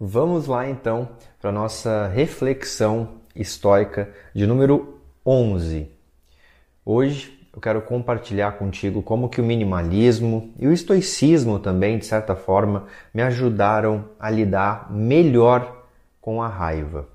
[0.00, 1.08] Vamos lá então
[1.40, 5.90] para a nossa reflexão estoica de número 11.
[6.84, 12.36] Hoje eu quero compartilhar contigo como que o minimalismo e o estoicismo também, de certa
[12.36, 15.84] forma, me ajudaram a lidar melhor
[16.20, 17.08] com a raiva.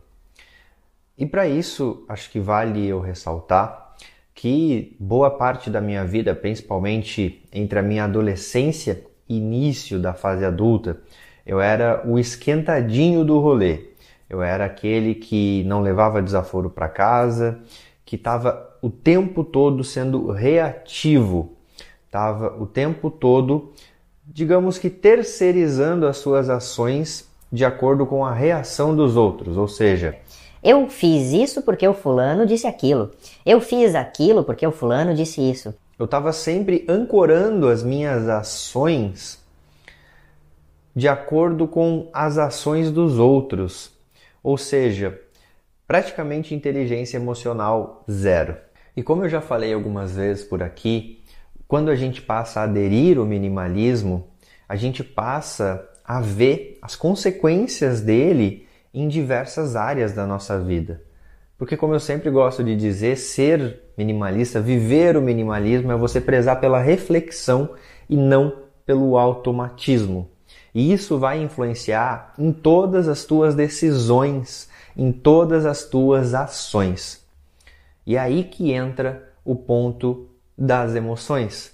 [1.18, 3.96] E para isso, acho que vale eu ressaltar
[4.36, 10.44] que boa parte da minha vida, principalmente entre a minha adolescência e início da fase
[10.44, 11.00] adulta,
[11.46, 13.94] eu era o esquentadinho do rolê.
[14.30, 17.60] Eu era aquele que não levava desaforo para casa,
[18.06, 21.54] que estava o tempo todo sendo reativo,
[22.06, 23.72] estava o tempo todo,
[24.26, 30.18] digamos que terceirizando as suas ações de acordo com a reação dos outros, ou seja,
[30.64, 33.12] eu fiz isso porque o fulano disse aquilo.
[33.46, 35.76] Eu fiz aquilo porque o fulano disse isso.
[36.00, 39.43] Eu estava sempre ancorando as minhas ações
[40.96, 43.92] de acordo com as ações dos outros,
[44.44, 45.20] ou seja,
[45.88, 48.56] praticamente inteligência emocional zero.
[48.96, 51.24] E como eu já falei algumas vezes por aqui,
[51.68, 54.28] quando a gente passa a aderir ao minimalismo,
[54.70, 61.02] a gente passa a ver as consequências dele em diversas áreas da nossa vida.
[61.58, 66.60] Porque, como eu sempre gosto de dizer, ser minimalista, viver o minimalismo é você prezar
[66.60, 67.74] pela reflexão
[68.10, 70.30] e não pelo automatismo.
[70.74, 77.24] E isso vai influenciar em todas as tuas decisões, em todas as tuas ações.
[78.06, 81.74] E é aí que entra o ponto das emoções.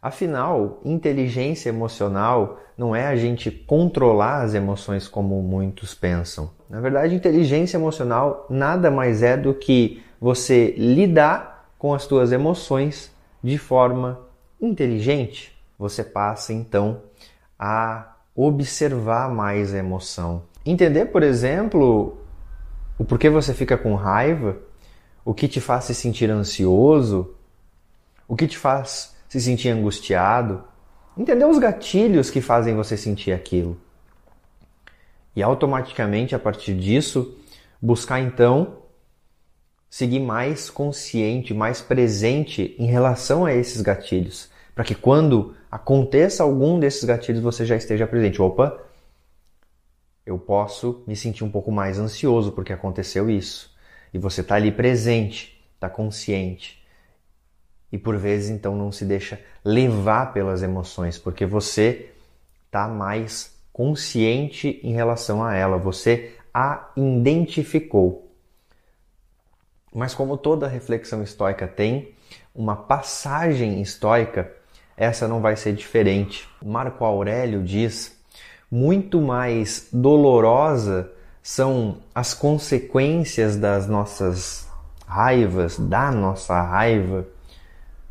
[0.00, 6.50] Afinal, inteligência emocional não é a gente controlar as emoções como muitos pensam.
[6.68, 13.12] Na verdade, inteligência emocional nada mais é do que você lidar com as tuas emoções
[13.42, 14.20] de forma
[14.60, 15.56] inteligente.
[15.78, 17.02] Você passa então
[17.58, 20.42] a observar mais a emoção.
[20.64, 22.18] Entender, por exemplo,
[22.98, 24.56] o porquê você fica com raiva,
[25.24, 27.34] o que te faz se sentir ansioso,
[28.26, 30.64] o que te faz se sentir angustiado.
[31.16, 33.78] Entender os gatilhos que fazem você sentir aquilo.
[35.34, 37.36] E automaticamente, a partir disso,
[37.80, 38.78] buscar então
[39.88, 46.78] seguir mais consciente, mais presente em relação a esses gatilhos, para que quando aconteça algum
[46.78, 48.40] desses gatilhos, você já esteja presente.
[48.40, 48.78] Opa,
[50.24, 53.74] eu posso me sentir um pouco mais ansioso porque aconteceu isso.
[54.12, 56.82] E você está ali presente, está consciente.
[57.90, 62.10] E por vezes então não se deixa levar pelas emoções, porque você
[62.66, 68.30] está mais consciente em relação a ela, você a identificou.
[69.94, 72.14] Mas como toda reflexão estoica tem,
[72.54, 74.50] uma passagem estoica
[74.96, 76.48] essa não vai ser diferente.
[76.64, 78.16] Marco Aurélio diz:
[78.70, 81.10] muito mais dolorosa
[81.42, 84.68] são as consequências das nossas
[85.06, 87.26] raivas, da nossa raiva,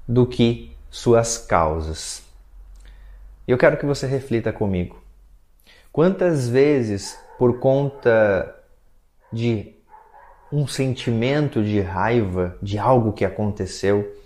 [0.07, 2.21] do que suas causas.
[3.47, 5.01] Eu quero que você reflita comigo.
[5.91, 8.55] Quantas vezes, por conta
[9.31, 9.73] de
[10.51, 14.20] um sentimento de raiva de algo que aconteceu,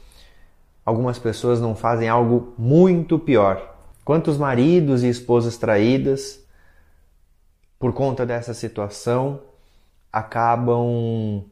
[0.85, 3.75] algumas pessoas não fazem algo muito pior.
[4.05, 6.45] Quantos maridos e esposas traídas,
[7.79, 9.41] por conta dessa situação,
[10.13, 11.43] acabam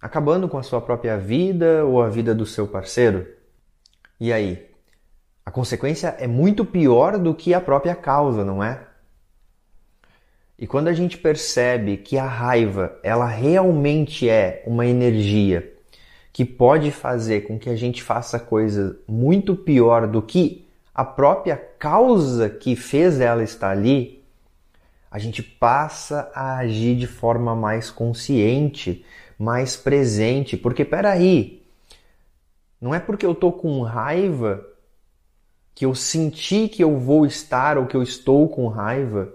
[0.00, 3.26] acabando com a sua própria vida ou a vida do seu parceiro?
[4.20, 4.70] E aí?
[5.44, 8.86] A consequência é muito pior do que a própria causa, não é?
[10.56, 15.79] E quando a gente percebe que a raiva, ela realmente é uma energia
[16.32, 21.56] que pode fazer com que a gente faça coisa muito pior do que a própria
[21.56, 24.22] causa que fez ela estar ali,
[25.10, 29.04] a gente passa a agir de forma mais consciente,
[29.38, 30.56] mais presente.
[30.56, 31.62] Porque, peraí,
[32.80, 34.64] não é porque eu tô com raiva
[35.74, 39.32] que eu senti que eu vou estar ou que eu estou com raiva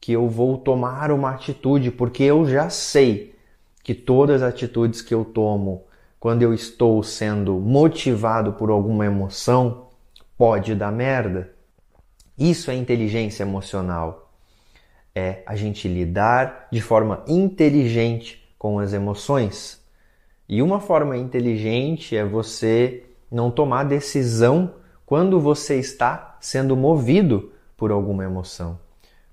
[0.00, 3.34] que eu vou tomar uma atitude, porque eu já sei
[3.82, 5.84] que todas as atitudes que eu tomo
[6.18, 9.88] quando eu estou sendo motivado por alguma emoção
[10.36, 11.50] pode dar merda.
[12.38, 14.30] Isso é inteligência emocional.
[15.14, 19.80] É a gente lidar de forma inteligente com as emoções.
[20.48, 24.74] E uma forma inteligente é você não tomar decisão
[25.06, 28.78] quando você está sendo movido por alguma emoção.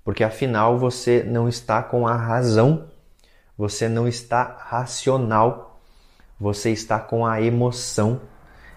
[0.04, 2.86] Porque afinal você não está com a razão,
[3.58, 5.82] você não está racional,
[6.40, 8.22] você está com a emoção.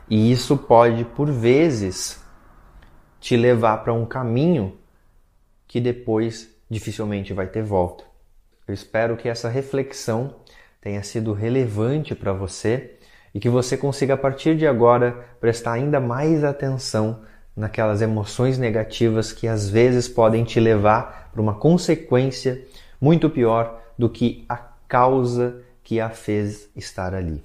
[0.08, 2.20] E isso pode, por vezes,
[3.20, 4.78] te levar para um caminho
[5.68, 8.04] que depois dificilmente vai ter volta.
[8.66, 10.36] Eu espero que essa reflexão
[10.80, 12.96] tenha sido relevante para você
[13.34, 17.22] e que você consiga a partir de agora prestar ainda mais atenção
[17.54, 22.64] naquelas emoções negativas que às vezes podem te levar para uma consequência
[23.00, 27.44] muito pior do que a causa que a fez estar ali.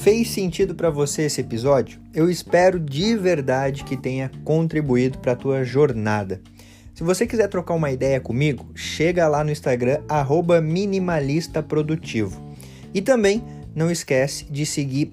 [0.00, 2.00] Fez sentido para você esse episódio?
[2.14, 6.40] Eu espero de verdade que tenha contribuído para a tua jornada.
[6.94, 10.00] Se você quiser trocar uma ideia comigo, chega lá no Instagram
[10.62, 12.42] @minimalistaprodutivo.
[12.94, 13.44] E também
[13.74, 15.12] não esquece de seguir